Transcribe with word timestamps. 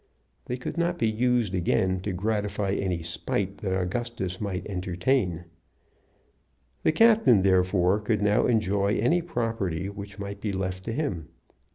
They 0.45 0.57
could 0.57 0.79
not 0.79 0.97
be 0.97 1.07
used 1.07 1.53
again 1.53 1.99
to 1.99 2.11
gratify 2.11 2.71
any 2.71 3.03
spite 3.03 3.59
that 3.59 3.79
Augustus 3.79 4.41
might 4.41 4.65
entertain. 4.67 5.45
The 6.81 6.91
captain, 6.91 7.43
therefore, 7.43 7.99
could 7.99 8.23
now 8.23 8.47
enjoy 8.47 8.97
any 8.97 9.21
property 9.21 9.89
which 9.89 10.17
might 10.17 10.41
be 10.41 10.53
left 10.53 10.85
to 10.85 10.91
him. 10.91 11.27